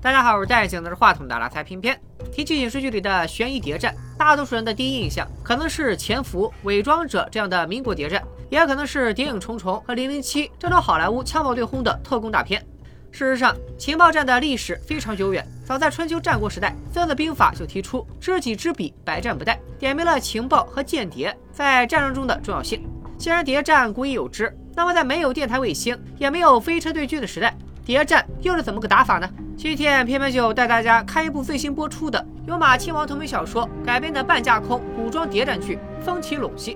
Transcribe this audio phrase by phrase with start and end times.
[0.00, 2.00] 大家好，我是戴镜拿着话筒的拉菜偏偏。
[2.30, 12.64] 提起影视剧里的悬疑谍战，大多数人的第一印象可能是《潜伏》《伪装者》这样的民国谍战，也可能是《谍影重重》和《零零七》这种好莱坞枪炮对轰的特工大片。
[13.10, 22.88] 事实上，情报战的历史非常久远，早在春秋战国时代，《孙子兵法》就提出“知己知彼，百战不殆”，点明了情报和间谍在战争中的重要性。
[23.18, 27.52] 既然谍战古已有之，那么在没有电台卫星，也没有飞车对狙的时代，
[27.88, 29.26] 谍战又是怎么个打法呢？
[29.56, 36.74] 今天偏偏就带大家看一部最新播出的由马亲王同名小说改编的半架空古装谍战剧《风起陇西》。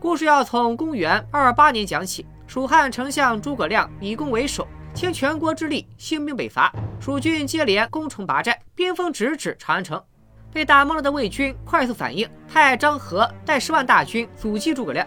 [0.00, 10.02] 故事要从公元二二八年讲起，蜀汉丞相诸葛亮以攻为守，倾全国之力兴兵北伐，蜀军接连攻城拔寨，兵锋直指长安城。
[10.52, 15.06] 被打懵了的魏军快速反应，派张合带十万大军阻击诸葛亮。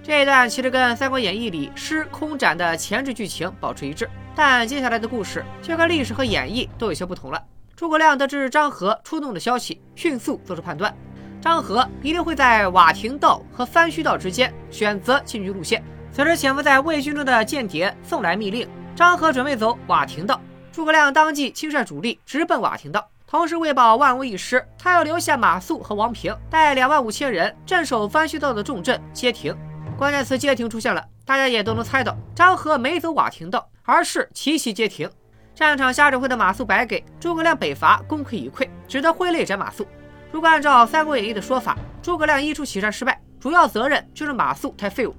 [0.00, 4.08] 这一段其实跟《三国演义》里师空斩的前置剧情保持一致。
[4.42, 7.44] 但接下来的故事却跟历史和演绎都有些不同了。
[7.76, 10.96] 诸葛亮得知张合出动的消息，迅速做出判断：
[11.42, 15.84] 张合一定会在瓦亭道和番须道之间选择进军路线。
[16.10, 18.66] 此时潜伏在魏军中的间谍送来密令，
[18.96, 20.40] 张合准备走瓦亭道。
[20.72, 29.54] 诸葛亮当即亲率主力直奔瓦亭道，同时为保万无一失，他要留下马谡和王平带两万五千人镇守番须道的重镇街亭。
[29.98, 33.68] 关键词“街亭”出现了，大家也都能猜到，张合没走瓦亭道。
[33.90, 35.10] 而是齐齐皆停。
[35.52, 39.84] 战场下指挥的马谡白给诸葛亮北伐功亏一篑，只得挥泪斩马谡。
[40.30, 45.14] 如果按照《三国演义》的说法，诸葛亮一出祁山失败，主要责任就是马谡太废物。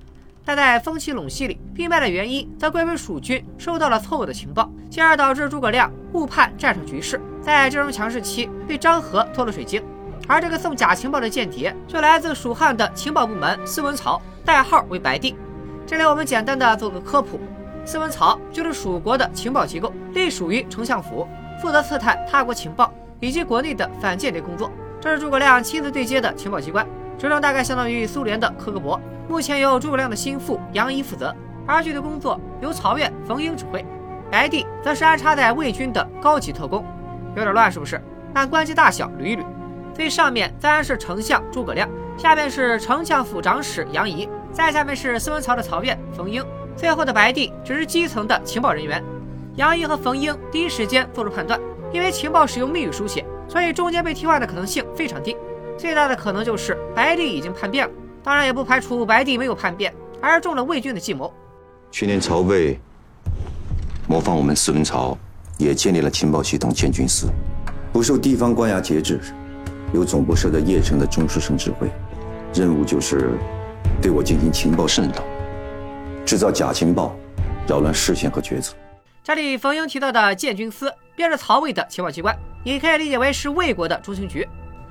[0.45, 9.83] 但在《风起陇西》里，兵败的原因则归为蜀军收到了错误的情报，进而导致诸葛亮误判战场局势，在这种强势期被张合拖了水晶。
[10.29, 15.35] 而这个送假情报的间谍，就来自蜀汉的情报部门司文曹，代号为白帝。
[15.85, 17.37] 这里我们简单的做个科普。
[17.83, 21.27] 司文曹就是蜀国的情报机构，隶属于丞相府，
[21.61, 24.71] 负责刺探他国情报以及国内的反间谍工作。
[24.99, 26.85] 这是诸葛亮亲自对接的情报机关，
[27.17, 28.99] 职能大概相当于苏联的科格勃。
[29.27, 31.33] 目前由诸葛亮的心腹杨仪负责，
[31.65, 33.83] 而具体工作由曹院冯英指挥。
[34.29, 36.85] 白帝则是安插在魏军的高级特工，
[37.35, 38.01] 有点乱是不是？
[38.33, 39.43] 按官级大小捋一捋，
[39.93, 46.41] 最上面自然是丞相诸葛亮，下面是丞相府长史杨仪，再下面是司文曹的曹院冯英。
[46.75, 49.03] 最后的白帝只是基层的情报人员，
[49.55, 51.59] 杨毅和冯英第一时间做出判断，
[51.91, 55.35] 因为情报使用密语书写，所以中间被替换的可能性非常低。
[55.77, 57.93] 最大的可能就是白帝已经叛变了，
[58.23, 61.31] 当然也不排除白帝没有叛变，而中了魏军的计谋。
[61.91, 62.79] 去年曹魏
[64.07, 65.17] 模仿我们司文曹，
[65.57, 67.27] 也建立了情报系统建军司，
[67.91, 69.19] 不受地方官衙节制，
[69.93, 71.89] 由总部设在邺城的中书省指挥，
[72.53, 73.37] 任务就是
[74.01, 75.23] 对我进行情报渗透。
[76.25, 77.15] 制造假情报，
[77.67, 78.75] 扰乱视线和决策。
[79.23, 84.47] 这里冯英提到的建军司，便是曹魏的情报机关，也可以理解为是魏国的中情局。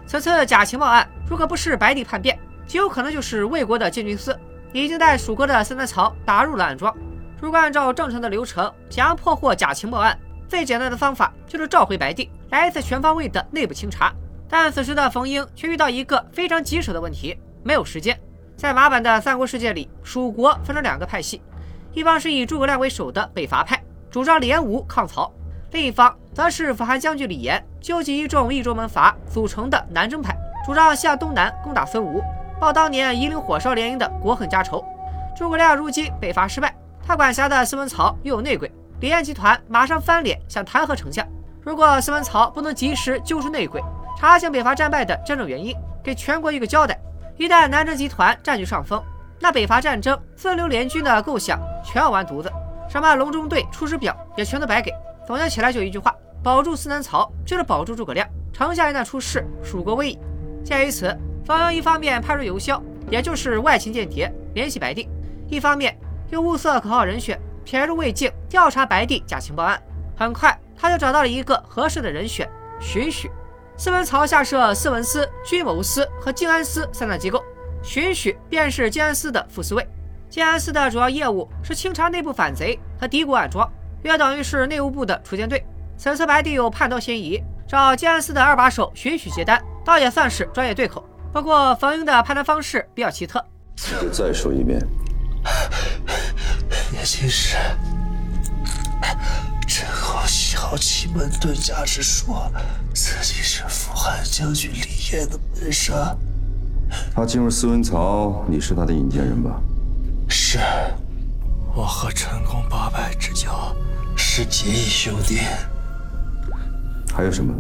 [0.07, 4.39] 此次假情报案，如果不是白帝叛变，极有可能就是魏国的建军司
[4.73, 6.95] 已经带蜀国的司南曹打入了暗桩。
[7.41, 10.19] 如果按照正常的流程，想要破获假情报案，
[10.49, 14.13] 最简单的方法就是召回白帝，来一次全方位的内部清查。
[14.49, 18.19] 但此时的冯英却遇到一个非常棘手的问题：没有时间。
[18.61, 21.41] 在马版的三国世界里，蜀国分成两个派系，
[21.95, 25.33] 一方是以诸葛亮为首的北伐派，主张联吴抗曹；
[25.73, 32.23] 另一方则是辅汉将军李严纠集一众益州门阀组成的南征派，主张向东南攻打孙吴，
[32.61, 34.85] 报当年夷陵火烧连营的国恨家仇。
[35.35, 41.27] 诸葛亮如今北伐失败，他管辖的司文曹又有内鬼，李严集团马上翻脸想弹劾丞相。
[41.63, 43.83] 如果司文曹不能及时揪出内鬼，
[44.19, 47.01] 查清北伐战败的真正原因，给全国一个交代。
[47.41, 49.03] 一旦南征集团占据上风，
[49.39, 52.53] 那北伐战争自流联军的构想全要完犊子，
[52.87, 54.93] 什么隆中对、出师表也全都白给。
[55.27, 58.29] 总结起来就一句话：保住司南曹就是保住诸葛亮。
[58.53, 60.19] 丞相一旦出事，蜀国危矣。
[60.63, 62.79] 鉴于此，方英一方面派出游枭，
[63.09, 65.09] 也就是外勤间谍联系白帝，
[65.49, 69.83] 一方面又物色可靠人选，潜入魏境调查白帝假情报案。
[70.15, 72.47] 很快，他就找到了一个合适的人选——
[72.79, 73.31] 荀彧。
[73.81, 77.43] 司文曹下设司文司、军谋司和静安司三大机构，
[77.83, 79.89] 荀彧便是静安司的副司位。
[80.29, 83.67] 静安司的主要业务是清查内部反贼和敌国暗桩，
[84.03, 85.67] 约等于是内务部的锄奸队。
[85.97, 91.03] 此次白帝有叛盗嫌疑，找静安司的二把手荀彧接单，倒也算是专业对口。
[91.33, 93.43] 不过冯英的判断方式比较奇特。
[94.13, 94.79] 再说一遍，
[99.71, 99.87] 年轻
[100.27, 100.57] 时。
[100.57, 102.35] 好奇门遁甲之术，
[102.95, 105.95] 自己是扶汉将军李严的门生。
[107.15, 109.61] 他进入司文曹，你是他的引荐人吧？
[110.29, 110.59] 是，
[111.75, 113.75] 我和陈宫八拜之交
[114.17, 115.41] 是结义兄弟。
[117.13, 117.55] 还有什么？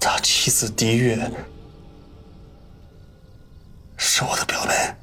[0.00, 1.30] 他妻子狄月
[3.96, 4.94] 是我的表妹，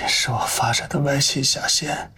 [0.00, 2.12] 也是我发展的外戚下线。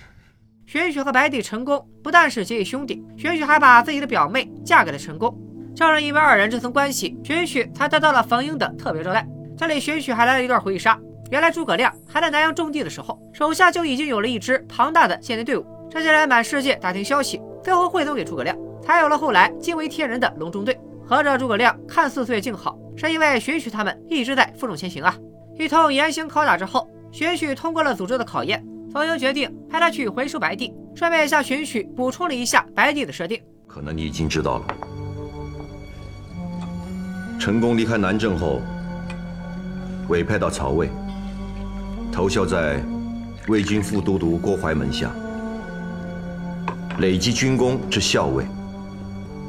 [0.67, 5.33] 玄许和白帝成功不但是结义兄弟，玄许还把自己的表妹嫁给了陈宫。
[5.77, 9.25] 正是因为二人这层关系，玄许才得到了冯英的特别招待。
[9.57, 10.99] 这里玄许还来了一段回忆杀。
[11.31, 15.65] 原来诸葛亮还在南阳种地的时候，手下就已经有了一支庞大的间谍队伍。
[15.89, 20.77] 这些人满世界打听消息，最后汇总给诸葛亮，才有了后来惊为天人的隆中队。
[21.07, 25.15] 合着诸葛亮看似岁月静好，是因为玄许他们一直在负重前行啊！
[25.57, 28.67] 一通严刑拷打之后，玄许通过了组织的考验。
[28.97, 33.39] 冯英决定派他去回收白帝，顺便向荀彧补充了一下白帝的设定。
[33.67, 34.67] 可能你已经知道了，
[37.39, 38.63] 成功离开南郑后，
[40.09, 40.89] 委派到曹魏。
[42.11, 42.83] 投效在
[43.49, 45.15] 魏军副都督郭淮门下，
[46.99, 48.47] 累积军功至校尉。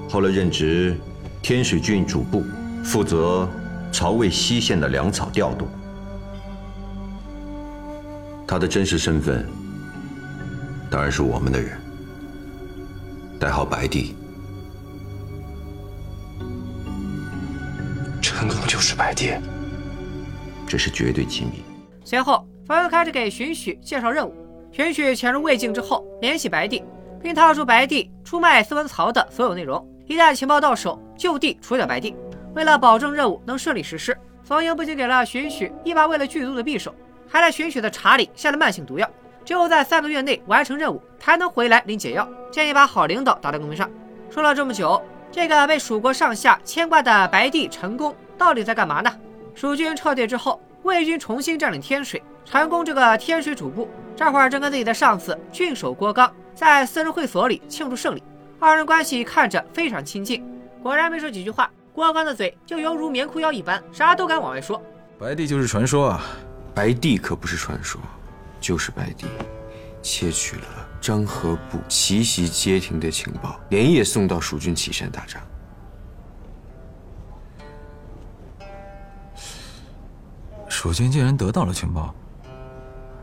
[0.09, 0.93] 后来任职
[1.41, 2.43] 天水郡主簿，
[2.83, 3.47] 负责
[3.93, 5.69] 曹魏西线的粮草调度。
[8.47, 9.45] 他的真实身份
[10.89, 11.77] 当然是我们的人，
[13.37, 14.15] 代号白帝。
[18.21, 19.33] 陈刚就是白帝，
[20.65, 21.61] 这是绝对机密。
[22.05, 22.47] 随后。
[22.65, 24.35] 冯英开始给荀彧介绍任务。
[24.73, 26.83] 荀彧潜入魏境之后，联系白帝，
[27.21, 29.81] 并套出白帝出卖司文曹的所有内容。
[30.05, 32.13] 一旦情报到手，就地除掉白帝。
[32.55, 36.93] 为了保证任务能顺利实施，冯英不仅给了荀许一把为了剧毒的匕首，
[37.27, 39.09] 还在荀彧的查理下了慢性毒药。
[39.45, 42.27] 只有在三个月内完成任务，才能回来领解药。
[42.51, 43.89] 建议把好领导打在公屏上。
[44.29, 45.01] 说了这么久，
[45.31, 49.09] 这个被蜀国上下牵挂的白帝陈宫到底在干嘛呢？
[49.55, 52.21] 蜀军撤退之后，魏军重新占领天水。
[52.43, 58.23] 陈宫这个天水主簿，这会儿正跟自己的上司郡守郭刚在私人会所里庆祝胜利，
[58.59, 60.45] 二人关系看着非常亲近。
[60.83, 64.81] 果然没说几句话，郭刚的嘴就犹如棉裤腰一般，啥都敢往外说。
[65.17, 66.21] 白帝就是传说啊！
[66.77, 67.99] 白帝可不是传说，
[68.61, 69.25] 就是白帝，
[70.03, 75.41] 窃取了张合部奇袭街亭的情报，连夜送到蜀军岐山打仗。
[80.69, 82.13] 蜀军竟然得到了情报。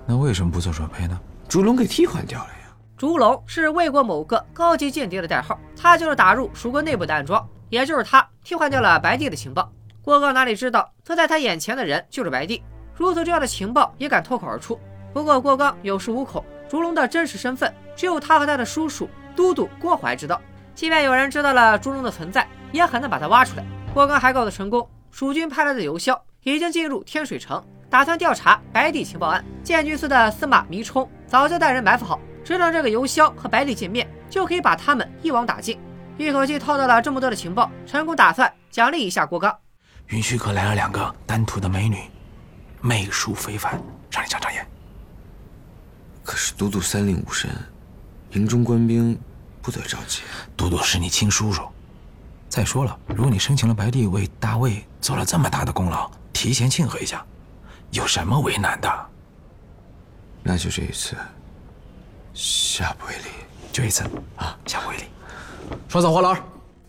[0.05, 1.17] 那为什么不做准备呢？
[1.49, 2.77] 烛龙给替换掉了呀。
[2.97, 9.73] 烛龙是魏国某个高级间谍的代号，他就是打入蜀国内部的暗桩，也就是他替换掉了白帝的情报。
[10.03, 12.61] 郭刚哪里知道，坐在他眼前的人就是白帝，
[12.97, 14.79] 如此重要的情报也敢脱口而出。
[15.13, 20.41] 不过郭刚有恃无恐，烛龙的真实身份只有他和他的叔叔都督郭淮知道。
[20.75, 23.65] 即便有人知道了烛龙的存在，也很难把他挖出来。
[23.93, 27.63] 郭刚还告诉陈宫，蜀军派来的邮枭已经进入天水城。
[27.89, 35.79] 打算调查白帝情报案，建军司的司马弥冲早就带人埋伏好，只等这个邮枭和白帝见面，就可以把他们一网打尽。
[36.19, 39.57] 一口气套到了这么多的情报，陈宫打算奖励一下郭刚。
[40.09, 41.99] 云虚阁来了两个丹徒的美女，
[42.87, 44.63] 美术非凡，让你长长眼。
[46.23, 47.51] 可是都督三令五申，
[48.33, 49.19] 营中官兵
[49.63, 50.21] 不得着急。
[50.55, 51.63] 都督是你亲叔叔。
[52.47, 57.25] 再说了，如果你生擒了白帝，为大魏做了这么大的功劳，提前庆贺一下。
[57.91, 59.07] 有什么为难的？
[60.43, 61.17] 那就这一次，
[62.35, 63.31] 下不为例。
[63.73, 64.05] 就一次
[64.37, 65.05] 啊，下不为例。
[65.89, 66.39] 双嫂花篮。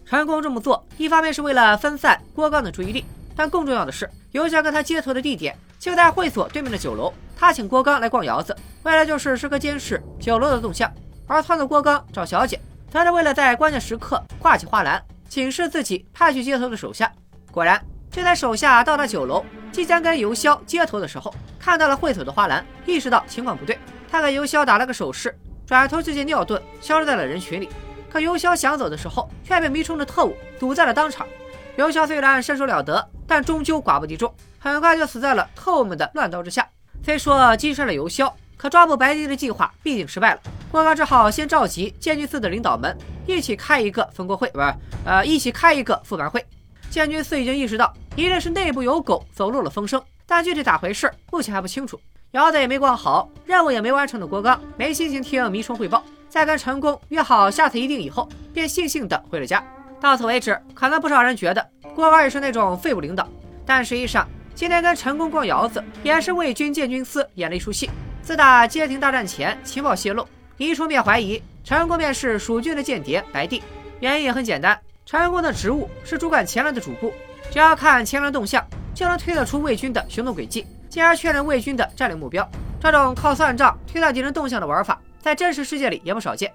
[0.05, 7.13] 陈宫这么做，一方面是为了分散郭刚的注意力，但更重要的是，游侠跟他接头的地点就在会所对面的酒楼。
[7.37, 10.91] 他请郭刚来逛窑子，为了就是时刻监视酒楼的动向。
[11.27, 17.11] 而撺掇郭刚找小姐，则是为了在关键时刻挂起花篮，警示自己派去接头的手下。
[17.51, 17.81] 果然。
[18.11, 23.77] 就在手下到达酒楼，即将跟邮枭接头的时候，看到了会所的花篮，意识到情况不对。
[24.09, 27.67] 他给邮枭打了个手势，转头就见尿遁，消失在了人群里。
[28.09, 31.27] 可邮枭想走的时候，却被迷冲的特务堵在了当场。
[31.75, 34.33] 邮枭虽然身手了得，但终究寡不敌众，
[34.71, 36.67] 很快就死在了特务们的乱刀之下。
[37.03, 40.39] 虽说击杀了邮枭，可抓捕白帝的计划毕竟失败了。
[40.71, 44.73] 郭刚只好先召集建军司的领导们一起开一个分国会，不是，
[45.05, 46.45] 呃，一起开一个复盘会。
[46.89, 47.93] 建军司已经意识到。
[48.15, 51.99] 一定是内部有狗走漏了风声，但具体咋回事，目前还不清楚。
[52.31, 56.01] 窑子也没逛好，任务也没完成的郭刚，没心情听迷冲汇报。
[56.29, 59.61] 在跟陈宫约好下次一定以后，便悻悻地回了家。
[59.99, 63.27] 到此为止，可能不少人觉得郭刚也是那种废物领导，
[63.65, 64.25] 但实际上，
[64.55, 67.89] 今天跟陈公逛窑子，也是为军建军司演了一出戏。
[68.21, 70.25] 自打街亭大战前情报泄露，
[70.57, 73.61] 一出面怀疑陈公便是蜀军的间谍白帝。
[73.99, 77.13] 原因也很简单，陈公的职务是主管前来的主簿。
[77.51, 82.49] 只要看前轮动向，就能推得出魏军的行动轨迹，进而确认魏军的战略目标。
[82.79, 86.49] 这种靠算账推断敌人动向的玩法，在真实世界里也不少见。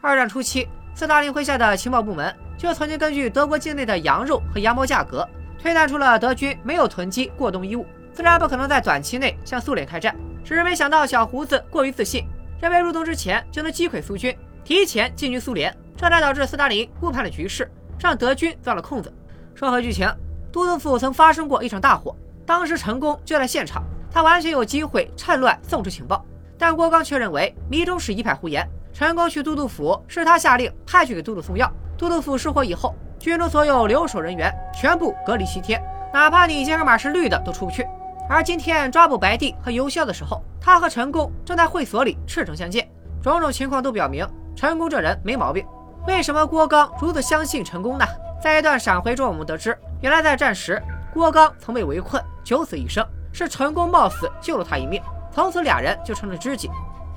[0.00, 5.28] 二战初期，斯大林麾下的情报部门就曾经根据德国境内的羊肉和羊毛价格，
[5.62, 10.12] 推断出了德军没有囤积过冬衣物，自然不可能在短期内向苏联开战。
[10.42, 12.26] 只是没想到小胡子过于自信，
[12.60, 19.14] 认为入冬之前就能击溃苏军，提前进军苏联，这才导致斯大林误判了局势，让德军钻了空子。
[19.54, 20.12] 说回剧情，
[20.50, 22.12] 都督府曾发生过一场大火，
[22.44, 26.26] 当时陈功就在现场，他完全有机会趁乱送出情报。
[26.58, 28.68] 但郭刚却认为迷中是一派胡言。
[28.92, 31.72] 陈功去都督府是他下令派去给都督送药。
[31.96, 35.80] 都督府失火以后，军中所有留守人员全部隔离七天，
[36.12, 37.86] 哪怕你健康码是绿的都出不去。
[38.28, 42.90] 而今天抓捕白帝和游霄的时候，他和陈宫正在会所里赤诚相见。
[43.22, 44.26] 种种情况都表明
[44.56, 45.64] 陈宫这人没毛病。
[46.08, 48.04] 为什么郭刚如此相信陈宫呢？
[48.42, 50.82] 在一段闪回中，我们得知，原来在战时
[51.14, 55.00] 郭刚曾被围困，九死一生，是陈宫冒死救了他一命。
[55.30, 56.68] 从此俩人就成了知己。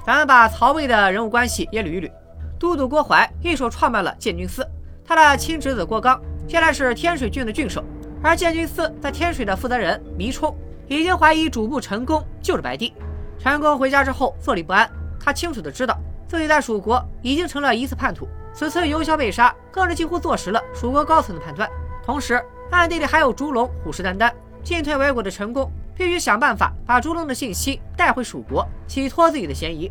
[0.05, 2.11] 咱们把曹魏的人物关系也捋一捋。
[2.59, 4.65] 都督郭淮一手创办了建军司，
[5.07, 7.83] 他的亲侄子郭刚现在是天水郡的郡守，
[8.23, 10.55] 而建军司在天水的负责人糜冲
[10.87, 12.93] 已经怀疑主簿陈宫就是白帝。
[13.37, 15.97] 陈宫回家之后坐立不安，他清楚的知道
[16.27, 21.69] 自己在蜀国已经成了一次叛徒，此次游霄被杀更是几乎坐实了蜀国高层的判断。
[22.03, 24.31] 同时，暗地里还有烛龙虎视眈眈，
[24.63, 25.71] 进退维谷的陈宫。
[25.97, 29.89] 必须想办法把朱龙的信息带回蜀国，洗脱自己的嫌疑。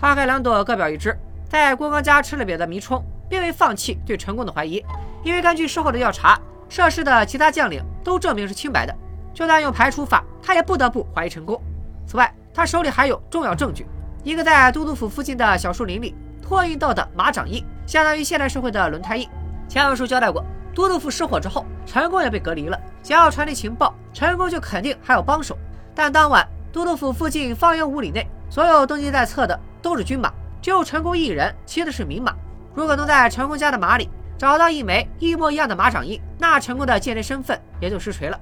[0.00, 1.14] 花开两朵，各表一枝。
[1.46, 4.84] 在郭刚家吃了瘪的迷冲，并未放弃对陈功的怀疑，
[5.24, 8.94] 因为根据事后的调查，涉事的其他将领都证明是清白的。
[9.32, 11.58] 就算用排除法，他也不得不怀疑陈功。
[12.06, 13.86] 此外，他手里还有重要证据：
[14.22, 19.26] 一个在都督府附近的小树林里拓印到的马掌印，相当于现代社会的轮胎印。
[19.66, 20.44] 前文书交代过。
[20.74, 22.78] 都督府失火之后，陈功也被隔离了。
[23.02, 25.56] 想要传递情报，陈功就肯定还有帮手。
[25.94, 30.30] 但当晚，都督府附近方圆五里内，所有登记在册的都是军马，
[30.62, 32.34] 只有陈功一人骑的是民马。
[32.74, 38.40] 如果能在陈宫家的马里找到一枚一模一样的马掌印，那陈宫的间谍身份也就实锤了。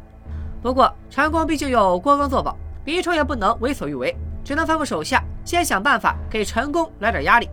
[0.63, 7.49] 不过，陈宫毕竟有郭刚作保，李冲也不能为所欲为，只能吩咐手下先想办法给陈宫来点压力。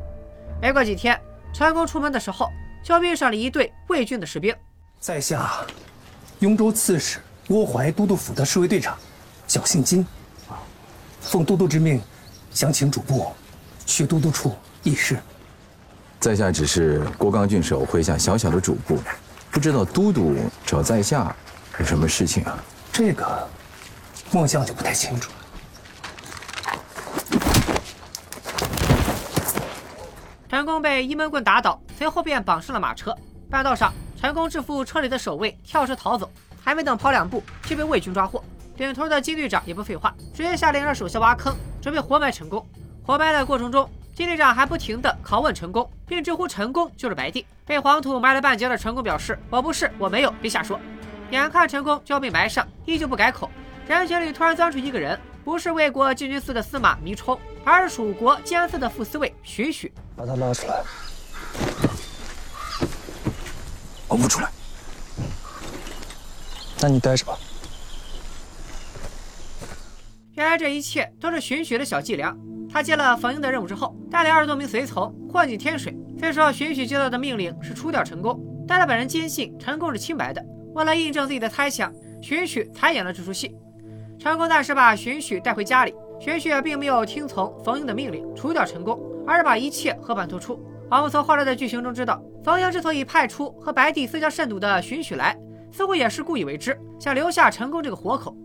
[0.62, 1.19] 没过几天，
[1.53, 2.50] 陈宫出门的时候
[2.84, 4.55] 就遇上了一队魏军的士兵。
[5.00, 5.65] 在下，
[6.39, 8.98] 雍州刺史郭淮都督府的侍卫队长，
[9.48, 10.05] 叫姓金，
[11.22, 12.01] 奉都督之命，
[12.51, 13.27] 想请主簿
[13.86, 15.17] 去都督处议事。
[16.19, 19.00] 在下只是郭刚郡守麾下小小的主簿，
[19.51, 21.33] 不知道都督找在下
[21.79, 22.57] 有什么事情啊？
[22.91, 23.47] 这个，
[24.31, 25.36] 末将就不太清楚了。
[30.50, 33.15] 陈宫被一闷棍打倒，随后便绑上了马车，
[33.50, 33.93] 半道上。
[34.19, 36.27] 陈宫制服车里的守卫，跳车逃走，
[36.63, 38.43] 还没等跑两步，就被魏军抓获。
[38.77, 42.65] 领头的金队长也不废话，直接下令让手下挖坑，准备活埋陈宫。
[43.05, 47.45] 活埋的过程中，金队长还不停地拷问陈宫，并直呼陈宫就是白帝。
[47.67, 50.79] 被黄土埋了半截的陈宫表示：“我不是，我没有，别瞎说。”
[51.29, 53.47] 眼看陈宫就要被埋上，依旧不改口。
[53.86, 59.93] 人群里突然钻出一个人，不是魏国禁军司的司马弥冲，而是蜀国监司的副司卫徐徐。
[60.15, 60.81] 把他拉出来。
[64.07, 64.50] 我不出来，
[66.81, 67.38] 那你待着吧。
[70.38, 72.38] 原来这一切都是荀许的小伎俩。
[72.70, 75.98] 他接了冯英的任务之后，带领二十多名随从混进天水。
[76.20, 80.46] 虽说荀许接到的命令是除掉陈宫，但他本人坚信陈宫是清白的。
[80.75, 81.91] 为了印证自己的猜想，
[82.22, 83.56] 荀许才演了这出戏。
[84.20, 90.63] 陈宫暂时把荀许带回家里，荀许并没有听从冯英的命令除掉陈宫，而是把一切和盘托出。
[90.91, 95.36] 我们从后来的剧情中知道，冯英之所以派出和白帝私交甚笃的荀许来，
[95.72, 98.38] 似乎也是故意为之，想留下陈宫这个活口。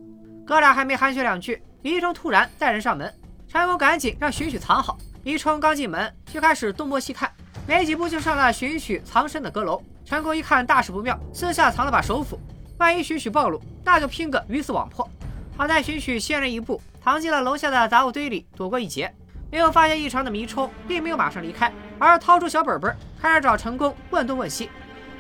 [0.44, 3.12] 哥俩还没寒暄两句，李冲突然带人上门，
[3.48, 4.98] 陈工赶紧让荀许藏好。
[5.22, 7.30] 李冲刚进门就开始东摸西看，
[7.66, 9.80] 没几步就上了荀许藏身的阁楼。
[10.04, 12.40] 陈工一看大事不妙，私下藏了把手斧，
[12.78, 15.08] 万一荀许暴露，那就拼个鱼死网破。
[15.56, 19.14] 好在荀许先人一步，藏进了楼下的杂物堆里，躲过一劫。
[19.50, 24.68] 没有发现异常的迷冲，并没有马上离开，而掏出小本本，开始找陈工问东问西。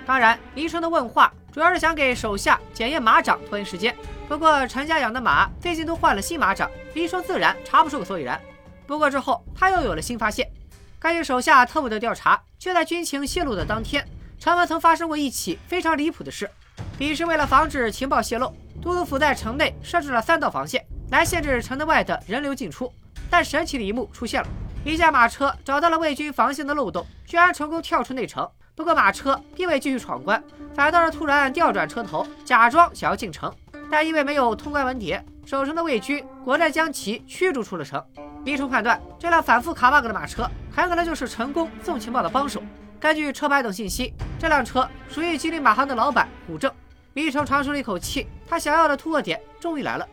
[0.04, 3.94] 当然，迷冲的问话主要是想给手下检验马掌，拖延时间。
[4.32, 8.40] 不过陈家养的马最近都换了新马掌，医生自然查不出个所以然。
[8.86, 10.50] 不过之后他又有了新发现，
[10.98, 14.02] 根据手下特务的调查，就在军情泄露的当天，
[14.38, 16.50] 城门曾发生过一起非常离谱的事。
[16.96, 22.90] 彼时为了防止情报泄露，都督府在城内设置了三道防线，来限制城内外的人流进出。
[23.28, 24.48] 但神奇的一幕出现了，
[24.82, 28.50] 一架马车找到了魏军防线的漏洞，居然成功跳出内城。
[28.74, 30.42] 不过马车并未继续闯关，
[30.74, 33.54] 反倒是突然调转车头，假装想要进城。
[33.92, 38.02] 但因为没有通关文牒，守城的魏军果断将其驱逐出了城。
[38.42, 42.62] 李冲判断，这辆反复卡 bug 的马车很可能就是陈宫送情报的帮手。
[42.98, 46.72] 根据车牌等信息，这辆车属于吉利马行的老板古正。
[47.12, 50.08] 迷城长舒了一口气，他想要的突破点终于来了。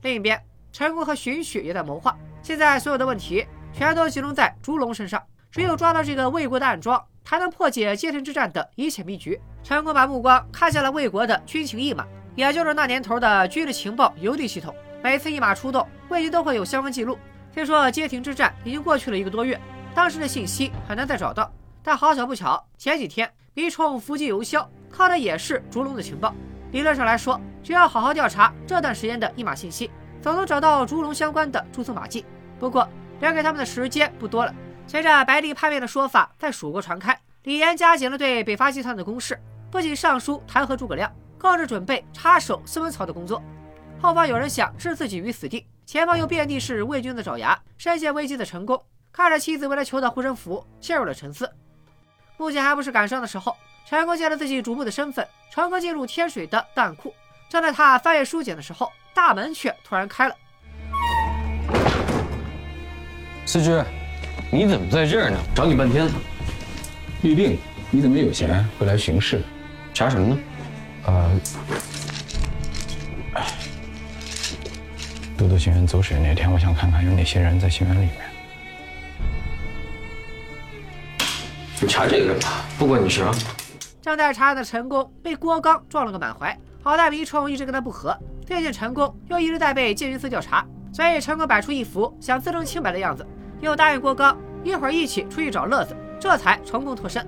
[0.00, 2.18] 另一边，陈宫和荀彧也在谋划。
[2.42, 9.40] 现在所有的问题全都集中在烛龙身上，只有抓到这个魏国的暗桩，才能破解街亭之战的一切秘局。
[9.62, 14.74] 陈宫把目光看向了魏国的军情驿马，也就是那年头的军事情报邮递系统。
[15.02, 17.18] 每次一马出动，魏军都会有相关记录。
[17.52, 19.60] 听说街亭之战已经过去了一个多月，
[19.94, 21.50] 当时的信息很难再找到。
[21.82, 26.34] 但好巧不巧，前几天迷冲伏击游枭，靠的也是烛龙的情报。
[26.70, 29.90] 理论上来说，只要好好调查这段时间的一马信息，
[30.22, 32.24] 总能找到烛龙相关的蛛丝马迹。
[32.58, 32.88] 不过，
[33.20, 34.54] 留给他们的时间不多了。
[34.86, 39.38] 随着白帝叛变的说法在蜀国传开，李严加紧了对北伐集团的攻势，
[39.70, 41.12] 不仅上书弹劾诸葛亮，
[41.42, 43.42] 更是准备插手孙文曹的工作。
[44.00, 47.58] 后方有人想置自己于死地，前方又遍地是魏军的爪牙。
[47.76, 48.80] 深陷危机的陈宫
[49.10, 51.50] 看着妻子为了求得护身符，陷入了沉思。
[52.36, 53.56] 目前还不是赶上的时候。
[53.84, 57.12] 陈宫见了自己主簿的身份，成功进入天水的档案库。
[57.50, 60.36] 正在他翻阅书简的时候，大门却突然开了。
[63.44, 63.84] 思之，
[64.52, 65.38] 你怎么在这儿呢？
[65.56, 66.12] 找你半天了。
[67.22, 67.58] 玉定，
[67.90, 69.42] 你怎么有闲会来巡视？
[69.92, 70.38] 查什么呢？
[71.06, 71.30] 呃，
[75.36, 78.12] 都督行辕走水那天，我想看看有哪些人在行辕里面。
[81.80, 82.56] 你查这个干嘛？
[82.78, 83.34] 不关你事啊。
[84.00, 88.16] 正在查案的陈宫被郭刚撞了个满怀，好在迷冲一直跟他不和，
[88.46, 93.26] 最近陈宫又一直在被监军司调查，所以陈宫摆出一副想自证清白的样子，
[93.60, 97.26] 又答应郭刚一会儿一起出去找乐子，这才成功脱身。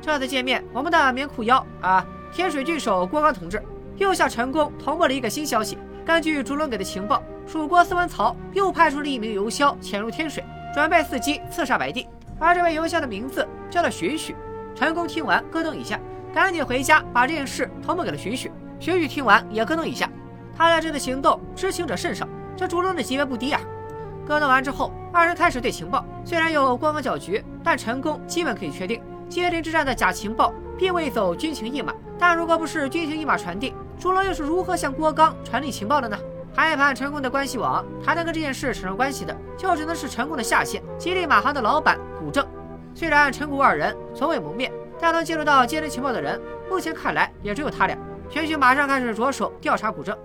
[0.00, 3.62] 这次见面，我们的棉裤腰啊，天水郡守郭刚同志
[3.96, 5.78] 又向陈宫通报了一个新消息。
[6.04, 12.08] 根据烛龙给的情报，蜀国司文曹又派出了一名游枭潜入天水，准备伺机刺杀白帝，
[12.40, 14.34] 而这位游枭的名字叫做荀彧。
[14.74, 15.96] 陈宫听完，咯噔一下，
[16.34, 18.50] 赶紧回家把这件事通报给了荀彧。
[18.80, 20.10] 荀彧听完也咯噔一下，
[20.56, 23.60] 他在这次行动知情者甚少，这烛龙的级别不低啊！
[24.26, 26.04] 咯噔完之后，二人开始对情报。
[26.24, 31.94] 虽然有光刚搅局，但陈宫基本可以确定，街亭之战的假情报并未走军情一码。
[32.18, 36.16] 但如果不是军情一码传递，朱龙又是如何向郭刚传递情报的呢？
[36.54, 42.46] 盘一盘陈宫的关系网，还能跟这件事扯上关系的，就只能是陈宫的下线——吉利马航的老板古正。
[42.94, 47.98] 虽然陈谷二人从未谋面，但能接触到接人情报的人，目前看来也只有他俩。
[48.30, 50.16] 玄虚马上开始着手调查古正。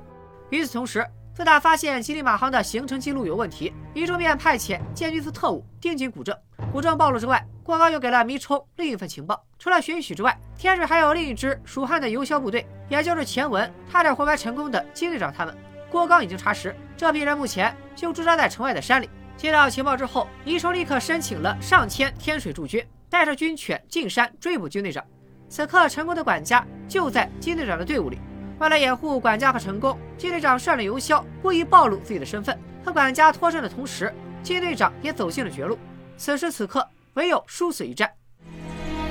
[0.52, 6.36] 与此同时，自打发现吉利马航的行程记录有问题，一众便派遣建军司特务盯紧古正。
[6.72, 15.56] 古正暴露之外，郭刚又给了迷冲另一份情报：除了玄许之外，天水还有另一支蜀汉的游枭部队，也就是前文差点活埋陈宫的金队长他们。
[15.88, 19.08] 郭刚已经查实，这批人目前就驻扎在城外的山里。
[19.38, 25.06] 接到情报之后，迷冲立刻申请了上千天水驻军，带着军犬进山追捕金队长。
[25.48, 28.18] 此刻，陈宫的管家就在金队长的队伍里。
[28.58, 35.78] 为了掩护管家和陈宫，金队长率领游枭故意暴露自己的身份，和管家脱身的同时，金队长也走进了绝路。
[36.18, 36.84] 此时此刻，
[37.16, 38.10] 唯有殊死一战。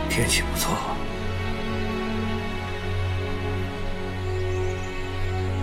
[0.08, 0.70] 天气不错，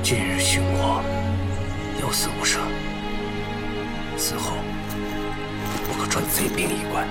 [0.04, 1.02] 今日殉国，
[2.02, 2.62] 有死无生。
[4.18, 4.58] 此后，
[5.88, 7.08] 不可转贼兵一官。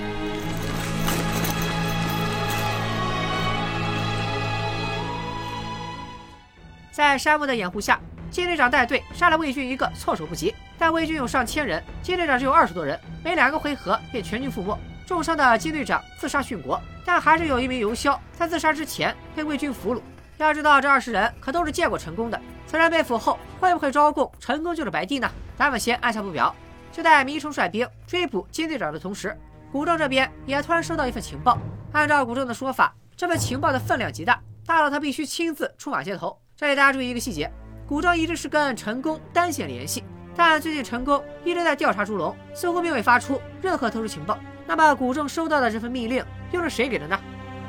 [6.92, 10.54] 在山木的掩护下，金队长带队杀了魏军一个措手不及。
[10.78, 14.78] 但魏军有上千人，金队长只有二十多人，没两个回合便全军覆没。
[15.06, 20.00] 重伤的金队长自杀殉国，但还是有一名游枭在自杀之前被魏军俘虏。
[20.38, 22.40] 要知道，这二十人可都是见过陈宫的。
[22.66, 25.30] 此人被俘后会不会招供陈宫就是白帝呢？
[25.56, 26.54] 咱们先按下不表。
[26.90, 29.36] 就在迷冲率兵追捕金队长的同时，
[29.70, 31.58] 古正这边也突然收到一份情报。
[31.92, 36.36] 按照古正的说法，这份情报的分量极大，大到他必须亲自出马接头。
[36.56, 37.50] 这里大家注意一个细节：
[37.86, 40.02] 古正一直是跟陈宫单线联系，
[40.34, 44.38] 但最近陈宫一直在调查朱龙，似乎并未发出任何特殊情报。
[44.66, 47.18] 那么古正收到的这份密令又是谁给的呢？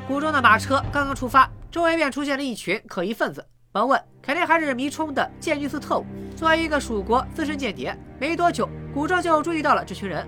[0.08, 3.44] 古正的马车刚刚出发，周围便出现了一群可疑分子。
[3.72, 6.06] 甭问，肯定还是迷冲的建军司特务。
[6.34, 10.26] 作为一个蜀国资深间谍，没多久，古正就注意到了这群人。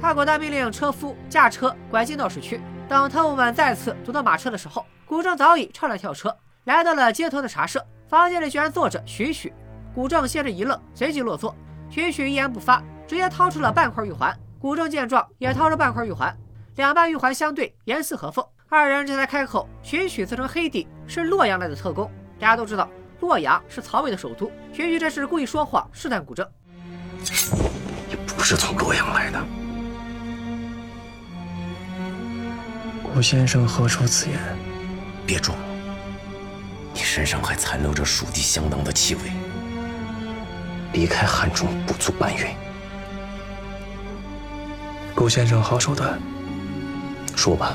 [0.00, 2.60] 他果断命令车夫驾车拐进闹市区。
[2.88, 7.84] 等特务们再次堵到马车的时候，古正早已跳了跳车，来到了街头的茶社。
[8.08, 9.52] 房间里居然坐着徐徐。
[9.94, 11.54] 古正先是一愣，随即落座。
[11.90, 14.34] 徐徐一言不发，直接掏出了半块玉环。
[14.60, 16.36] 古正见状，也掏出半块玉环，
[16.74, 18.44] 两半玉环相对，严丝合缝。
[18.68, 22.10] 二人这才开口：徐徐自称黑帝，是洛阳来的特工。
[22.40, 22.88] 大家都知道，
[23.20, 24.50] 洛阳是曹魏的首都。
[24.72, 26.46] 荀彧这是故意说谎试探古正，
[28.08, 29.40] 你不是从洛阳来的。
[33.14, 34.38] 顾先生何出此言？
[35.24, 35.64] 别装了，
[36.92, 39.20] 你身上还残留着蜀地相当的气味。
[40.92, 42.54] 离开汉中不足半月。
[45.18, 46.16] 顾先生好手段。
[47.34, 47.74] 说吧，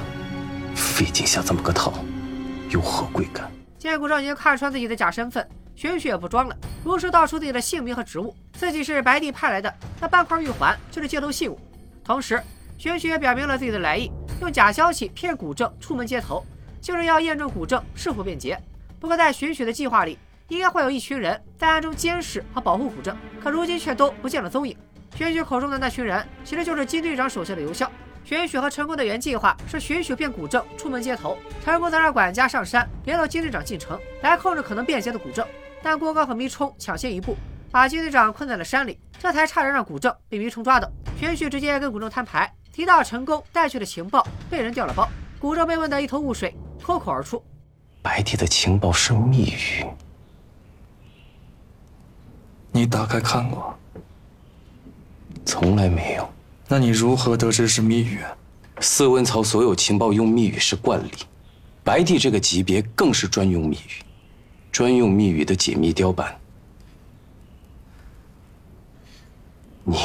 [0.73, 1.93] 费劲下这么个套，
[2.69, 3.51] 有何贵干？
[3.77, 11.59] 见顾正已经看穿自己的假身份，玄虚也不装了，如实道出自己的姓名和职务，自己是白帝派来的，那半块玉环就是街头信物。
[12.01, 12.41] 同时，
[12.77, 16.45] 玄虚也表明了自己的来意，用假消息骗古正出门接头，
[16.79, 18.57] 就是要验证古正是否变节。
[19.01, 24.77] 不过在玄虚的计划里，应该会有一群人在暗中监视和保护古正，可如今却都不见了踪影。
[25.15, 27.91] 玄虚口中的那群人，其实就是金队长手下的游校。
[28.25, 35.45] 玄许和陈功的原计划是玄许骗古正出门接头，陈宫则让管家上山联络金队长进城来控制可能变节的古正。
[35.81, 37.35] 但郭刚和迷冲抢先一步，
[37.69, 40.89] 把金队长困在了山里，这才差点让古正被迷冲抓到。
[41.19, 45.07] 玄许直接跟古正摊牌，提到陈宫带去的情报被人调了包。
[45.39, 47.43] 古正被问得一头雾水，脱口而出
[48.01, 49.85] ：“白帝的情报是密语，
[52.71, 53.77] 你打开看过？
[55.45, 56.29] 从来没有。”
[56.67, 58.19] 那你如何得知是密语？
[58.79, 61.11] 四文曹所有情报用密语是惯例，
[61.83, 64.03] 白帝这个级别更是专用密语，
[64.71, 66.35] 专用密语的解密雕版。
[69.83, 69.97] 你，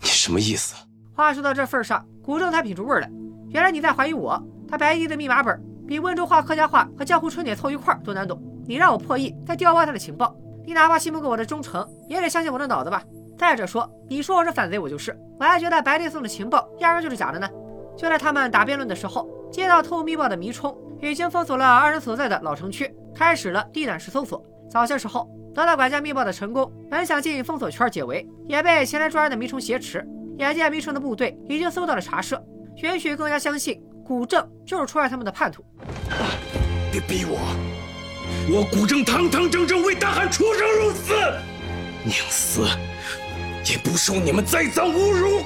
[0.00, 0.74] 你什么意思？
[1.14, 3.10] 话说到这份上，古正才品出味来。
[3.50, 4.42] 原来你在怀疑我？
[4.68, 8.42] 他白帝的密码本比温州话、客家话和江湖春典凑一块都难懂。
[8.66, 10.34] 你让我破译再调包他的情报，
[10.66, 13.02] 你哪怕信不过我的忠诚，也得相信我的脑子吧？
[13.38, 15.16] 再者说，你说我是反贼，我就是。
[15.38, 17.48] 我还觉得白帝送的情报压根就是假的呢。
[17.96, 24.42] 就在他们打辩论的时候，接到特务密报的迷冲已经封锁了二人所在的老城区，开始了地毯式搜索。
[24.70, 30.06] 早些时候得到管家密报的成功，本想进封锁圈解围，也被前来抓人的迷冲挟持。
[30.38, 32.42] 眼见迷冲的部队已经搜到了茶社，
[32.74, 35.64] 玄许更加相信古正就是出卖他们的叛徒。
[36.90, 37.38] 别逼我，
[38.50, 41.14] 我古正堂堂正正为大汉出生入死，
[42.04, 42.66] 宁死。
[43.68, 45.42] 也不受你们再造侮辱。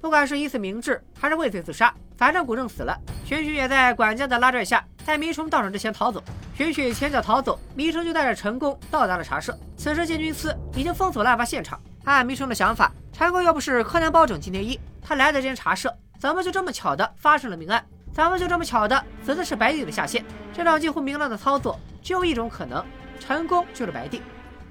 [0.00, 2.98] 不管是以死明志，还是畏罪自杀，反正古正死了。
[3.24, 6.22] 玄许也在管家的拉拽下，在迷虫到场之前逃走。
[6.56, 9.56] 玄许前脚逃走，迷虫就带着陈宫到达了茶社。
[9.76, 11.80] 此时建军司已经封锁了案发现场。
[12.04, 17.84] 按迷虫的想法，陈宫要不是柯南包拯金田一，他来的这间茶社，怎么就这么巧的发生了命案？
[18.12, 20.24] 怎么就这么巧的死的是白帝的下线？
[20.52, 22.84] 这场近乎明朗的操作，只有一种可能。
[23.18, 24.22] 陈宫就是白帝，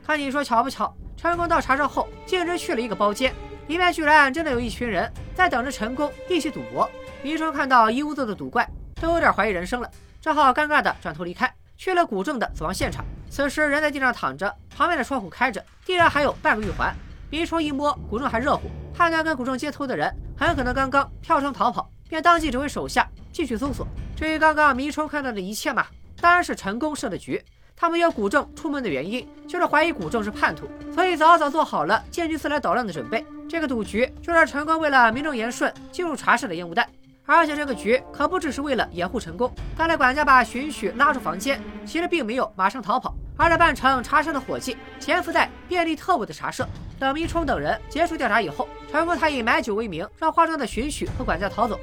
[0.05, 0.93] 看你说巧不巧？
[1.15, 3.33] 陈宫到茶社后，径直去了一个包间，
[3.67, 6.89] 里面居然真的有一群人在等着陈宫一起赌博。
[7.21, 9.89] 迷冲看到一屋子的赌怪，都有点怀疑人生了，
[10.21, 13.05] 只好尴尬的转头离开，去了古正的死亡现场。
[13.29, 16.93] 此时人在地上躺着，旁边的窗户开着，地上还有半个玉环。
[17.29, 23.87] 迷冲一摸，古正还热乎，判断跟古正接头的人很可能刚刚跳窗逃跑，便当即指挥手下继续搜索。
[24.15, 25.87] 至于刚刚迷冲看到的一切嘛，
[26.19, 27.43] 当然是陈宫设的局。
[27.75, 33.25] 他们约古正出门的原因，就是怀疑古正是叛徒，所以早早做好了建军司来捣乱的准备。
[33.49, 36.87] 这个赌局就是陈宫为了名正言顺进入茶室的烟雾弹，
[37.25, 39.51] 而且这个局可不只是为了掩护陈宫。
[39.77, 46.67] 刚才管家把荀许拉出房间，其实并没有马上逃跑，而是扮成茶社的伙计，潜伏在便利特务的茶社。
[46.99, 51.77] 等明冲等人结束调查以后，陈宫他以买酒为名，让化妆的荀许和管家逃走。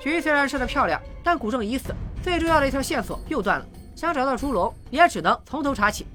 [0.00, 1.92] 局虽然设得漂亮，但古正已死，
[2.22, 3.66] 最重要的一条线索又断了。
[4.02, 6.08] 想找到朱龙，也只能从头查起。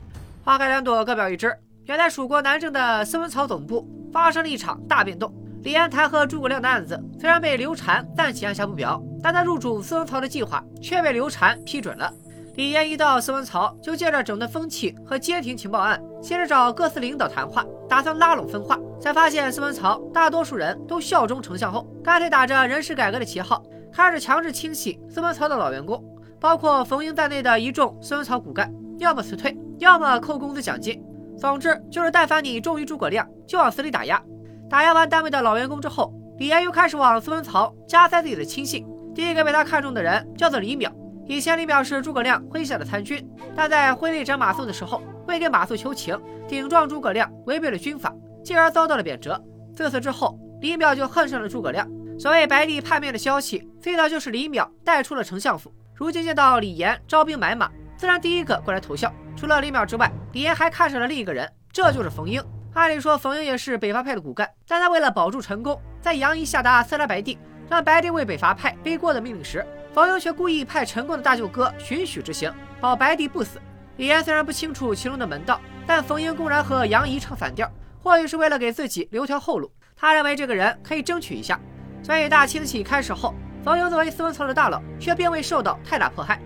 [0.43, 1.57] 花开两朵，各表一枝。
[1.85, 5.33] 原来蜀国南郑的司文曹总部发生了一场大变动。
[5.63, 12.13] 李安弹劾诸葛亮的案子虽然被刘禅暂且按下不表，但他入主司文曹的计划却被刘禅批准了。
[12.55, 26.03] 李岩一到司文曹，就借着整顿风气和监听情报案，先是找各司领导谈话，打算拉拢分化，才发现司文曹大多数人都效忠丞相后，干脆打着人事改革的旗号，开始强制清洗司文曹的老员工。
[26.39, 31.03] 包括冯英在内的一众孙文曹骨干，要么辞退，要么扣工资奖金。
[31.37, 34.21] 总之就是，但凡你忠于诸葛亮，就往死里打压。
[34.69, 38.85] 打压完单位的老员工之后，李岩又开始往孙文曹加塞自己的亲信。
[39.13, 40.91] 第一个被他看中的人叫做李淼。
[41.25, 49.39] 以前李淼是诸葛亮麾下的参军，但在挥泪斩马谡的时候，为给马谡求情，顶撞诸葛亮，违背了军法，进而遭到了贬谪。
[49.75, 51.87] 自此之后，李淼就恨上了诸葛亮。
[52.17, 55.71] 所谓白帝叛变的消息，最早就是李淼带出了丞相府。
[55.97, 59.11] 如今见到李岩招兵买马，自然第一个过来投效。
[59.35, 62.39] 除了李淼之外，李岩还看上了另一个人，这就是冯英。
[62.75, 73.59] 按理说，冯英也是北伐派的骨干，但他为了保住成功，在杨仪下达刺杀白帝，让白帝为北伐派背锅的命令时，冯英却故意派陈宫的大舅哥荀彧执行，保白帝不死。
[73.95, 77.67] 李岩虽然不清楚其中的门道，但冯英公然和杨仪唱反调，
[78.03, 79.71] 或许是为了给自己留条后路。
[79.95, 81.59] 他认为这个人可以争取一下。
[82.03, 83.33] 所以大清洗开始后，
[83.63, 86.39] 冯庸作为斯文曹的大佬，却并未受到太大迫害。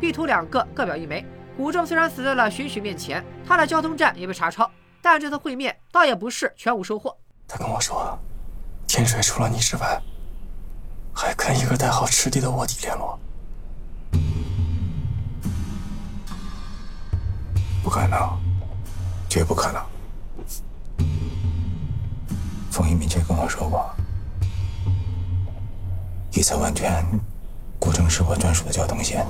[0.00, 1.24] 地图两个各表一枚，
[1.56, 4.70] 古正虽然死在了许许面前，他的交通站也被查抄，
[5.02, 7.16] 但这次会面倒也不是全无收获。
[7.46, 8.18] 他跟我说，
[8.86, 10.00] 天水除了你之外，
[11.14, 13.18] 还跟一个代号赤帝的卧底联络。
[17.82, 18.18] 不可能，
[19.28, 19.82] 绝不可能。
[22.70, 23.94] 冯一明确跟我说过，
[26.36, 26.90] 一侧完全，
[27.78, 29.24] 古城是我专属的交通线，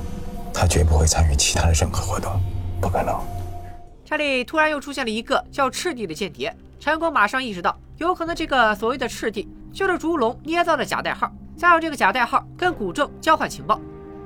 [0.55, 2.33] 他绝不会参与其他的任何活动，
[2.81, 3.15] 不可能。
[4.07, 13.79] 这里突然又出现了一个叫赤帝的间谍，陈宫马上意识到，有可能这个所谓的赤帝就是烛龙捏造的假代号，再用这个假代号跟古正交换情报。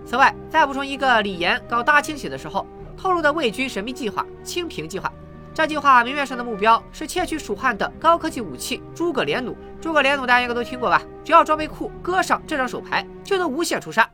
[0.07, 2.65] 此外，再补充一个李岩搞大清洗的时候。
[3.01, 5.13] 透露的魏军神秘计划“清平计划”，
[5.59, 9.57] 这计划明面上的目标是窃取蜀汉的高科技武器“诸葛连弩”。
[9.83, 11.03] 诸葛连弩大家应该都听过吧？
[11.25, 14.09] 只要装备库搁上这张手牌，就能无限出杀。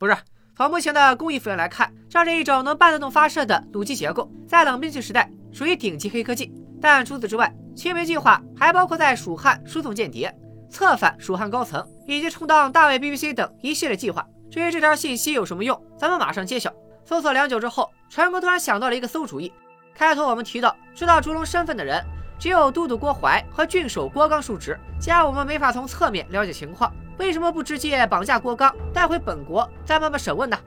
[0.00, 0.16] 不是，
[0.56, 6.52] 从目前的工艺复原来看，这是一种能半自动发射的弩机结构，在冷兵器时代属于顶级黑科技。
[6.80, 10.36] 但除此之外，清平计划还包括在蜀汉输送间谍、
[10.68, 14.26] 策反蜀汉高层以及充当大卫 BBC 等一系列计划。
[14.50, 16.74] 至于这条信息有什么用，咱们马上揭晓。
[17.04, 19.52] 搜索良久之后，陈哥突然想到了一个馊主意。
[19.96, 22.04] 开头我们提到，知道烛龙身份的人
[22.38, 24.78] 只有都督郭淮和郡守郭刚叔侄。
[25.00, 30.58] 既然我们没法从侧面了解情况，为什么不直接绑架郭刚带回本国，再慢慢审问呢？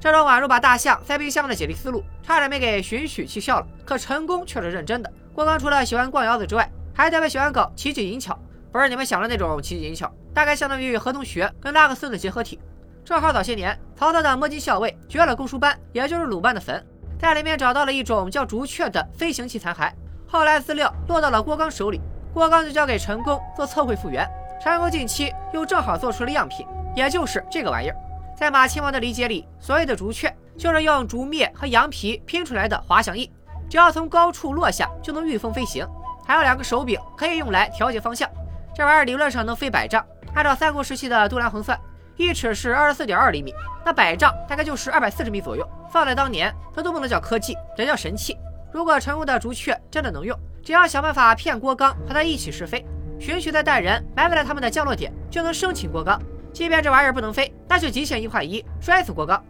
[0.00, 3.66] 这种宛如把大象塞冰箱的解题思路，差点没给荀彧气笑了。
[3.84, 5.12] 可陈宫却是认真的。
[5.34, 8.38] 郭刚除了喜欢逛窑子之外，还特别喜欢搞奇技淫巧，
[8.72, 12.58] 不是你们想的那种奇技淫巧，大概相当于何同学跟拉克森的结合体。
[13.04, 16.84] 正好早些年，曹操的摸金校尉掘了公输班，也就是鲁班的坟，
[17.18, 19.90] 在里面找到了一种叫竹雀的飞行器残骸。
[20.26, 22.00] 后来资料落到了郭刚手里，
[22.32, 24.26] 郭刚就交给陈宫做测绘复原。
[24.62, 27.96] 陈工近期又正好做出了样品，也就是这个玩意儿。
[28.36, 33.30] 在马亲王的理解里，所谓的竹雀就是用竹篾和羊皮拼出来的滑翔翼，
[33.68, 35.86] 只要从高处落下就能御风飞行，
[36.24, 38.28] 还有两个手柄可以用来调节方向。
[38.74, 40.04] 这玩意儿理论上能飞百丈，
[40.34, 41.76] 按照三国时期的度量衡算。
[42.18, 43.54] 一尺是二十四点二厘米，
[43.84, 45.64] 那百丈大概就是二百四十米左右。
[45.88, 48.36] 放在当年，这都不能叫科技，得叫神器。
[48.72, 52.84] 如果陈宫的竹雀真的能用，只要想办法骗郭刚和他一起试飞，
[53.20, 56.20] 徐徐再带人埋伏在他们的降落点，就能生擒郭刚。
[56.52, 59.40] 即便这玩意儿不能飞，那就极限一换一，摔死郭刚。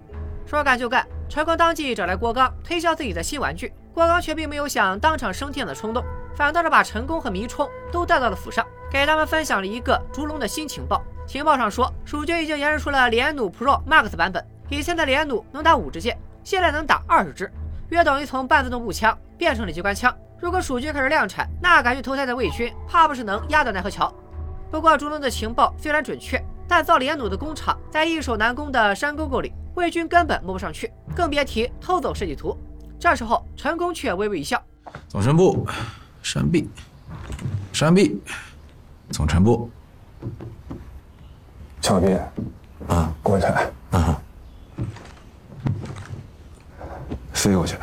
[0.44, 6.04] 说干就干，陈宫当即找来郭刚推销自己的新玩具，郭刚却并没有想当场升天的冲动，
[6.36, 11.02] 反倒是把陈宫和迷冲都带到了府上，给他们分享了一个烛龙的新情报。
[11.28, 14.42] 情报上说，蜀军已经研制出了连弩 Pro Max 版本。
[14.70, 17.52] 以前的连弩能打五支箭，现在能打二十支，
[17.90, 20.14] 约等于从半自动步枪变成了机关枪。
[20.40, 24.10] 如果蜀军开始量产，那敢去投胎的魏军，怕不是能压到奈何桥。
[24.70, 32.56] 不过，烛龙的情报虽然准确，但造连弩的工厂在易守难攻的山沟沟里，魏军根本摸不上去，更别提偷走设计图。
[32.98, 34.62] 这时候，陈宫却微微一笑
[35.08, 35.66] ：“总臣部，
[36.22, 36.70] 山壁，
[37.70, 38.18] 山壁，
[39.10, 39.70] 总臣部。”
[41.80, 42.18] 小兵，
[42.86, 43.46] 啊，过去，
[43.90, 44.20] 啊，
[47.32, 47.76] 飞过去，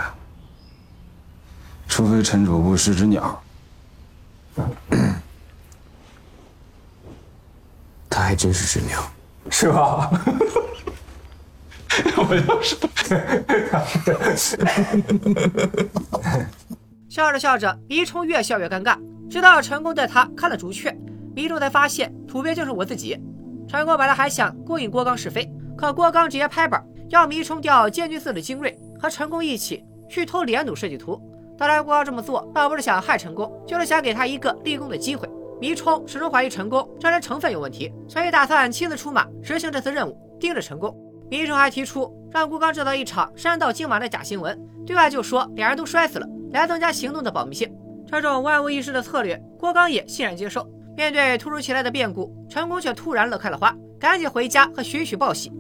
[1.88, 3.42] 除非陈主部是只鸟。
[8.10, 9.02] 他还真是只鸟，
[9.50, 10.12] 是吧？
[12.18, 12.62] 我要
[14.36, 14.58] 是，
[17.10, 20.96] 笑着笑着，迷冲越笑越尴尬，直到成功带他看了朱雀，
[21.36, 23.20] 迷冲才发现土鳖就是我自己。
[23.76, 31.22] 陈宫本来还想勾引郭刚试飞，可郭刚直接拍板，要迷冲调监军司的精锐和陈宫一起去偷连弩设计图。
[31.58, 35.30] 当然，郭刚这么做倒不是想害陈宫，就是想给他一个立功的机会。
[35.60, 40.96] 迷冲始终怀疑陈宫这人成分有问题，所以打算亲自出马执行这次任务，盯着陈宫。
[41.30, 47.70] 迷冲还提出让郭刚制造一场山道惊马的假新闻，对外就说两人都摔死了，来增加行动的保密性。
[48.10, 50.66] 这种万无一失的策略，郭刚也欣然接受。
[50.96, 55.52] 面对突如其来的变故，陈宫却突然乐开了花，赶紧回家和许许报喜。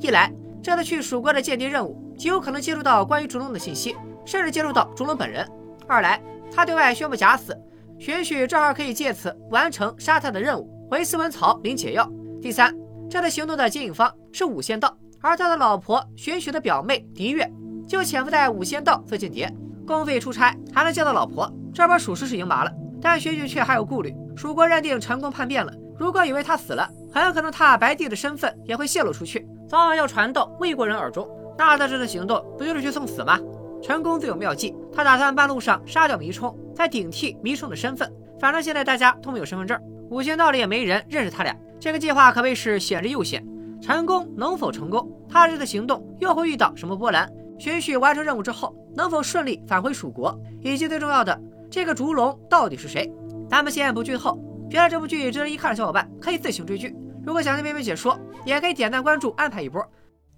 [0.00, 5.46] 一来，这次去蜀国的间谍任务极有可能接触到关于烛龙的信息，甚至接触到烛龙本人；
[5.86, 6.20] 二来，
[6.52, 7.56] 他对外宣布假死，
[7.98, 12.04] 许赑正好可以借此完成杀他的任务，回司文草领解药；
[12.42, 12.74] 第三，
[13.08, 17.48] 这次行动的接应方是五仙道，而他的老婆许赑的表妹狄月
[17.86, 19.48] 就潜伏在五仙道做间谍，
[19.86, 22.72] 公费出差还能见到老婆，这波属实是赢麻了。
[23.02, 24.14] 但许赑却还有顾虑。
[24.40, 31.28] 蜀国认定陈宫叛变了，如果以为他死了，很可能他白帝的身份也会泄露出去，早晚要传到魏国人耳中。
[31.58, 33.38] 那他这次行动不就是去送死吗？
[33.82, 41.54] 陈宫自有妙计，他打算半路上杀掉迷冲，再顶替迷冲的身份，反正现在大家都没有身份证，五仙道里也没人认识他俩。
[41.78, 43.46] 这个计划可谓是险之又险。
[43.82, 45.06] 陈功能否成功？
[45.28, 47.30] 他这次行动又会遇到什么波澜？
[47.58, 50.34] 徐徐完成任务之后，能否顺利返回蜀国？
[50.62, 51.38] 以及最重要的，
[51.70, 53.12] 这个烛龙到底是谁？
[53.50, 54.38] 咱们先不剧透。
[54.70, 56.94] 觉得这部剧值得一看的小伙伴可以自行追剧。
[57.26, 59.84] 如果想听妹妹解说，也可以点赞关注，安排一波。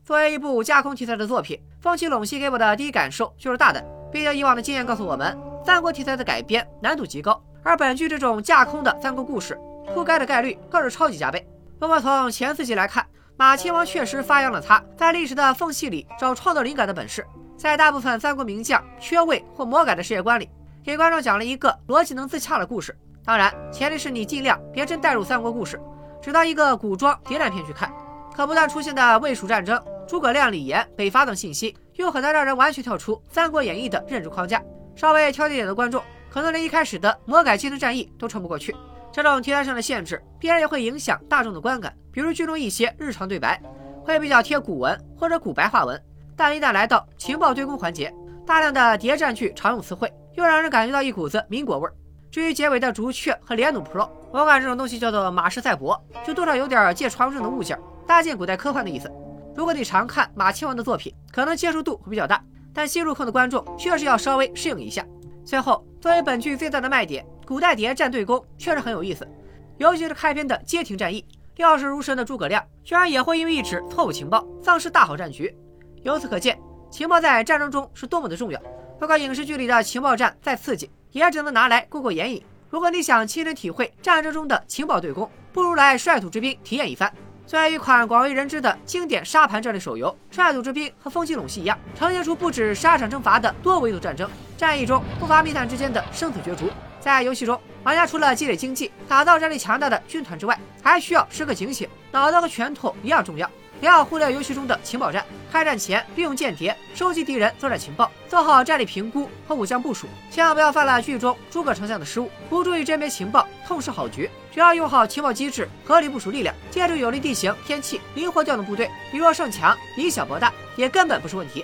[0.03, 3.85] 作为一部架空题材的作品，《风起陇西》给我的第一感受就是大胆。
[4.11, 9.59] 毕竟以往的经验告诉我们，三国题材的改编难度极高，而本剧这种架空的三国故事，
[9.94, 11.46] 铺盖的概率更是超级加倍。
[11.79, 17.25] 不过从前四集来看，马亲王确实发扬了他在历史的缝隙里找创作灵感的本事，
[17.57, 20.48] 在大部分三国名将缺位或魔改的世界观里，
[20.85, 22.97] 给观众讲了一个逻辑能自洽的故事。
[23.25, 25.81] 当然，前提是你尽量别真带入三国故事，
[26.21, 27.92] 只当一个古装谍战片去看。
[28.35, 34.61] 可不断出现的魏蜀战争、诸葛亮、李严、北伐等信息，又很难让人完全跳出《三国演义》的认知框架。
[34.97, 38.75] 稍微挑剔点的观众，可能连一开始的魔改技能战役都撑不过去。
[39.12, 41.95] 这种题材上的限制，必然也会影响大众的观感。
[42.11, 43.61] 比如剧中一些日常对白，
[44.03, 46.03] 会比较贴古文或者古白话文，
[46.35, 48.12] 但一旦来到情报对攻环节，
[48.47, 51.95] 大量的谍战剧常用词汇，又让人感觉到一股子民国味儿。
[52.31, 59.11] 至于结尾的竹雀和连弩 Pro，我管这种东西叫做马氏赛博，就多少有点借床上的物件，搭建古代科幻的意思。
[59.55, 62.42] 如果你常看马亲王的作品，可能接受度会比较大，
[62.73, 65.05] 但新入坑的观众确实要稍微适应一下。
[65.45, 67.25] 最后，作为本剧最大的卖点。
[67.45, 69.29] 古代谍战对攻确实很有意思，
[69.77, 75.55] 尤其是开篇的街亭战役，料事如神的诸葛亮居然也会因为一纸错误情报丧失大好战局。
[76.03, 76.59] 由此可见，
[76.90, 78.59] 情报在战争中是多么的重要。
[79.02, 82.40] 不过影视剧里的情报战再刺激，也只能拿来过过眼瘾。
[82.70, 87.12] 如果你想亲身体会战争中的情报对攻，不如来率土之滨体验一番。
[87.44, 96.70] 作为一款广为人知的经典沙盘战略手游，《率土之滨》和《风起陇西》一样，呈现出不止沙场征伐的多维度战争，战役中不乏密探之间的生死角逐。
[97.00, 103.50] 在游戏中，玩家除了积累经济、打造战力强大的军团之外，还需要时刻警醒，脑子和拳头一样重要。
[103.80, 114.31] 不要忽略游戏中的情报战，开战前利用间谍收集敌人作战情报，做好战力评估和武将部署，千万不要犯了剧中诸葛丞相的失误，不注意甄别情报，痛失好局。
[114.51, 121.62] 只要用好情报机制，合理部署力量，借助有利地形、天气，灵活调动部队，以弱胜强，以小博大，也根本不是问题。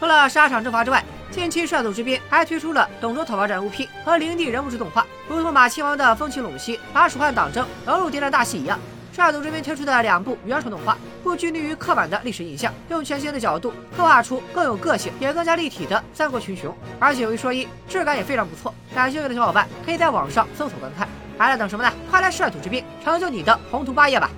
[0.00, 8.80] 除了沙场征伐之外，近期率土之滨还推出了董卓讨伐战 OP 和灵帝人物志动画，如同马亲王的风起陇西把蜀汉党争融入谍战大戏一样。
[9.16, 18.74] 率土之滨推出的两部原创动画，不拘泥于刻板的历史印象，用全新的角度刻画出更有个性也更加立体的三国群雄，而且有一说一，质感也非常不错。
[18.94, 21.08] 感兴趣的小伙伴可以在网上搜索观看。
[21.38, 21.90] 还在等什么呢？
[22.10, 24.30] 快来率土之滨，成就你的宏图霸业吧！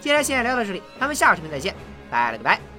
[0.00, 1.74] 今天先聊到这里，咱们下个视频再见，
[2.10, 2.75] 拜了个拜。